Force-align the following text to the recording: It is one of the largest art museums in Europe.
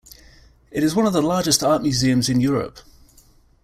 It 0.71 0.81
is 0.81 0.95
one 0.95 1.05
of 1.05 1.13
the 1.13 1.21
largest 1.21 1.63
art 1.63 1.83
museums 1.83 2.27
in 2.27 2.41
Europe. 2.41 2.79